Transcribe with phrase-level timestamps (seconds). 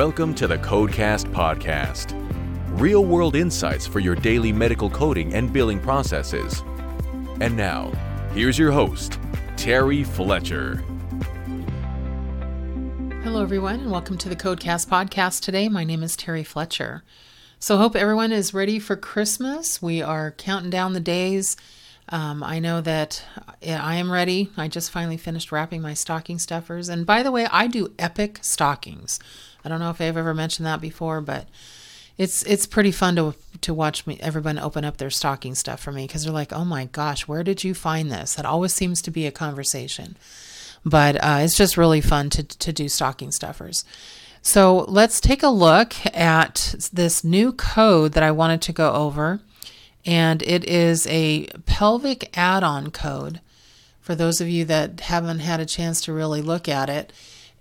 [0.00, 2.14] Welcome to the Codecast Podcast.
[2.80, 6.64] Real world insights for your daily medical coding and billing processes.
[7.42, 7.92] And now,
[8.32, 9.18] here's your host,
[9.58, 10.76] Terry Fletcher.
[13.24, 15.68] Hello, everyone, and welcome to the Codecast Podcast today.
[15.68, 17.04] My name is Terry Fletcher.
[17.58, 19.82] So, hope everyone is ready for Christmas.
[19.82, 21.58] We are counting down the days.
[22.08, 23.22] Um, I know that
[23.62, 24.50] I am ready.
[24.56, 26.88] I just finally finished wrapping my stocking stuffers.
[26.88, 29.20] And by the way, I do epic stockings.
[29.64, 31.46] I don't know if I've ever mentioned that before, but
[32.18, 35.92] it's it's pretty fun to to watch me everyone open up their stocking stuff for
[35.92, 38.34] me because they're like, oh my gosh, where did you find this?
[38.34, 40.16] That always seems to be a conversation,
[40.84, 43.84] but uh, it's just really fun to to do stocking stuffers.
[44.42, 49.40] So let's take a look at this new code that I wanted to go over,
[50.06, 53.40] and it is a pelvic add-on code.
[54.00, 57.12] For those of you that haven't had a chance to really look at it,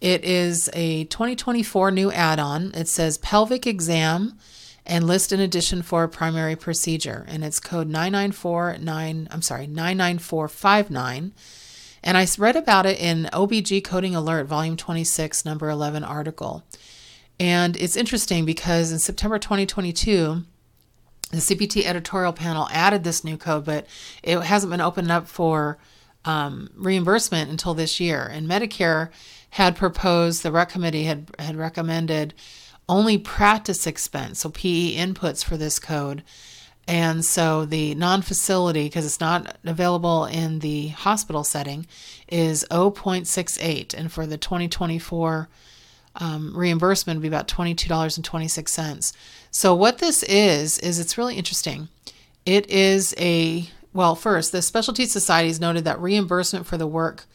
[0.00, 2.72] it is a 2024 new add on.
[2.74, 4.38] It says pelvic exam
[4.86, 7.24] and list in addition for primary procedure.
[7.28, 11.32] And it's code 9949, I'm sorry, 99459.
[12.02, 16.64] And I read about it in OBG Coding Alert, volume 26, number 11 article.
[17.40, 20.44] And it's interesting because in September 2022,
[21.30, 23.86] the CPT editorial panel added this new code, but
[24.22, 25.78] it hasn't been opened up for
[26.24, 28.22] um, reimbursement until this year.
[28.24, 29.10] And Medicare
[29.50, 32.34] had proposed, the RUC committee had, had recommended
[32.88, 36.22] only practice expense, so PE inputs for this code.
[36.86, 41.86] And so the non facility, because it's not available in the hospital setting,
[42.28, 43.92] is 0.68.
[43.92, 45.48] And for the 2024
[46.16, 49.12] um, reimbursement, would be about $22.26.
[49.50, 51.88] So, what this is, is it's really interesting.
[52.46, 57.26] It is a, well, first, the specialty societies noted that reimbursement for the work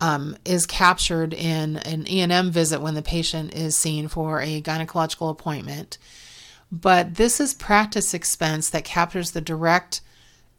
[0.00, 5.30] um, is captured in an E&M visit when the patient is seen for a gynecological
[5.30, 5.98] appointment.
[6.70, 10.00] But this is practice expense that captures the direct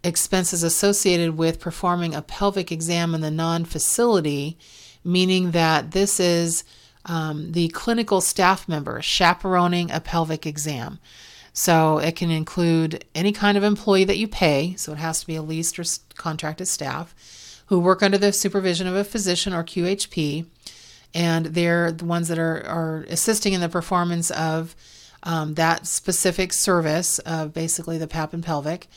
[0.03, 4.57] expenses associated with performing a pelvic exam in the non facility,
[5.03, 6.63] meaning that this is
[7.05, 10.99] um, the clinical staff member chaperoning a pelvic exam.
[11.53, 15.27] So it can include any kind of employee that you pay, so it has to
[15.27, 15.83] be a leased or
[16.15, 17.13] contracted staff
[17.69, 20.45] who work under the supervision of a physician or QHP,
[21.13, 24.75] and they're the ones that are, are assisting in the performance of
[25.21, 28.87] um, that specific service of basically the PAP and pelvic,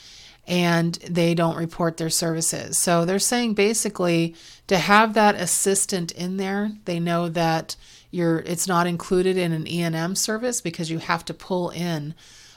[0.47, 2.79] and they don't report their services.
[2.79, 4.35] So they're saying basically
[4.69, 7.77] to have that assistant in there, they know that
[8.11, 12.15] you're it's not included in an E&M service because you have to pull in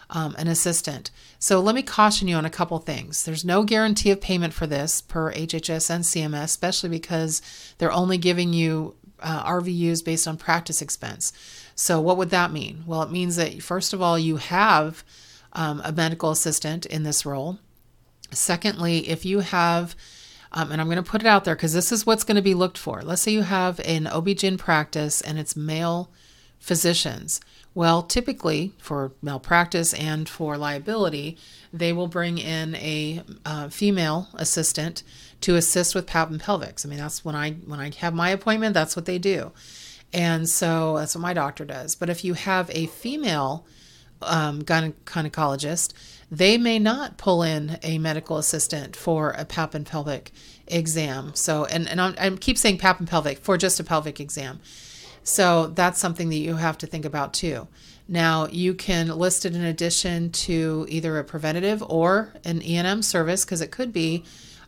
[0.09, 1.11] um, an assistant.
[1.39, 3.23] So let me caution you on a couple things.
[3.23, 7.41] There's no guarantee of payment for this per HHS and CMS, especially because
[7.77, 11.33] they're only giving you uh, RVUs based on practice expense.
[11.75, 12.83] So what would that mean?
[12.85, 15.03] Well, it means that first of all, you have
[15.53, 17.59] um, a medical assistant in this role.
[18.31, 19.95] Secondly, if you have
[20.55, 22.41] um, and I'm going to put it out there because this is what's going to
[22.41, 23.01] be looked for.
[23.01, 26.09] Let's say you have an OB-GYN practice and it's male
[26.59, 27.41] physicians.
[27.75, 31.37] Well, typically for malpractice and for liability,
[31.73, 35.03] they will bring in a uh, female assistant
[35.41, 36.85] to assist with pap and pelvics.
[36.85, 39.51] I mean, that's when I when I have my appointment, that's what they do,
[40.13, 41.95] and so that's what my doctor does.
[41.95, 43.67] But if you have a female
[44.21, 45.93] um, gynecologist,
[46.31, 50.31] they may not pull in a medical assistant for a pap and pelvic
[50.65, 51.33] exam.
[51.35, 54.61] So, and and I'm, I keep saying pap and pelvic for just a pelvic exam
[55.25, 57.67] so that's something that you have to think about too.
[58.07, 63.43] Now, you can list it in addition to either a preventative or an E&M service
[63.43, 64.23] because it could be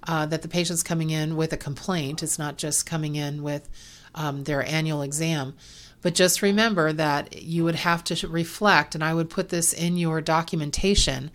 [0.07, 2.23] uh, that the patient's coming in with a complaint.
[2.23, 3.69] It's not just coming in with
[4.15, 5.53] um, their annual exam.
[6.01, 9.95] But just remember that you would have to reflect, and I would put this in
[9.95, 11.29] your documentation,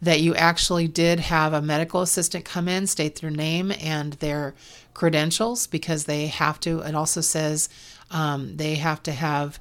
[0.00, 4.54] that you actually did have a medical assistant come in, state their name and their
[4.94, 6.80] credentials because they have to.
[6.80, 7.68] It also says
[8.10, 9.58] um, they have to have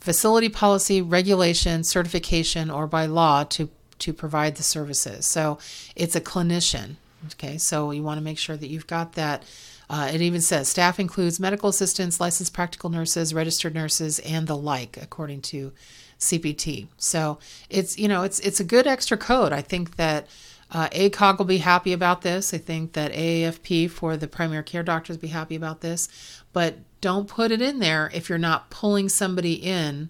[0.00, 5.24] facility policy, regulation, certification, or by law to to provide the services.
[5.24, 5.58] So
[5.94, 6.96] it's a clinician.
[7.32, 9.44] Okay, so you want to make sure that you've got that.
[9.88, 14.56] Uh, it even says staff includes medical assistants, licensed practical nurses, registered nurses, and the
[14.56, 15.72] like, according to
[16.18, 16.88] CPT.
[16.96, 17.38] So
[17.68, 19.52] it's you know it's it's a good extra code.
[19.52, 20.26] I think that
[20.70, 22.52] uh, ACOG will be happy about this.
[22.52, 26.08] I think that AAFP for the primary care doctors will be happy about this.
[26.52, 30.08] But don't put it in there if you're not pulling somebody in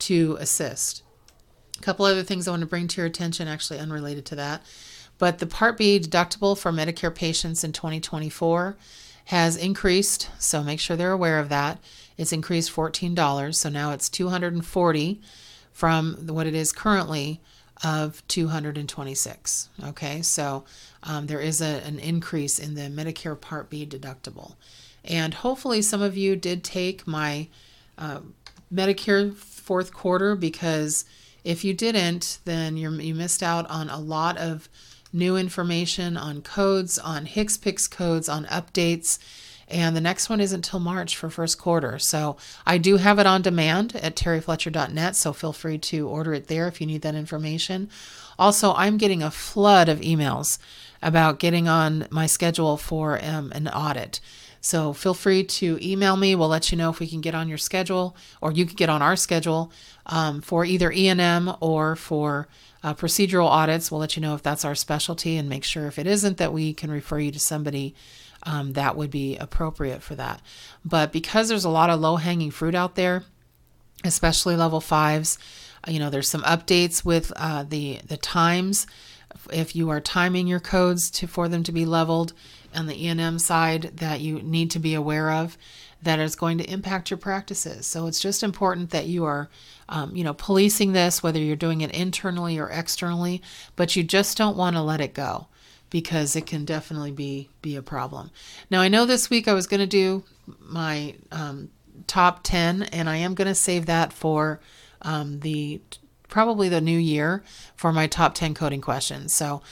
[0.00, 1.02] to assist.
[1.78, 4.62] A couple other things I want to bring to your attention, actually unrelated to that.
[5.18, 8.76] But the Part B deductible for Medicare patients in 2024
[9.26, 11.78] has increased, so make sure they're aware of that.
[12.16, 15.20] It's increased $14, so now it's 240
[15.72, 17.40] from what it is currently
[17.84, 19.68] of 226.
[19.84, 20.64] Okay, so
[21.02, 24.54] um, there is a, an increase in the Medicare Part B deductible.
[25.04, 27.48] And hopefully, some of you did take my
[27.98, 28.20] uh,
[28.72, 31.04] Medicare fourth quarter because
[31.44, 34.68] if you didn't, then you missed out on a lot of
[35.12, 39.18] new information on codes, on HCPCS codes, on updates.
[39.68, 41.98] And the next one isn't until March for first quarter.
[41.98, 45.16] So I do have it on demand at terryfletcher.net.
[45.16, 47.90] So feel free to order it there if you need that information.
[48.38, 50.58] Also, I'm getting a flood of emails
[51.02, 54.20] about getting on my schedule for um, an audit.
[54.60, 56.34] So feel free to email me.
[56.34, 58.88] We'll let you know if we can get on your schedule, or you can get
[58.88, 59.70] on our schedule
[60.06, 62.48] um, for either E&M or for
[62.82, 63.90] uh, procedural audits.
[63.90, 66.52] We'll let you know if that's our specialty, and make sure if it isn't that
[66.52, 67.94] we can refer you to somebody
[68.46, 70.40] um, that would be appropriate for that.
[70.84, 73.24] But because there's a lot of low hanging fruit out there,
[74.04, 75.38] especially level fives,
[75.86, 78.86] uh, you know, there's some updates with uh, the the times.
[79.52, 82.32] If you are timing your codes to for them to be leveled,
[82.76, 85.56] on the E&M side that you need to be aware of
[86.02, 87.86] that is going to impact your practices.
[87.86, 89.48] So it's just important that you are,
[89.88, 93.42] um, you know, policing this, whether you're doing it internally or externally,
[93.74, 95.48] but you just don't want to let it go
[95.96, 98.30] because it can definitely be be a problem.
[98.68, 100.24] Now I know this week I was going to do
[100.60, 101.70] my um,
[102.06, 104.60] top 10 and I am going to save that for
[105.00, 105.80] um, the
[106.28, 107.42] probably the new year
[107.76, 109.32] for my top 10 coding questions.
[109.32, 109.62] So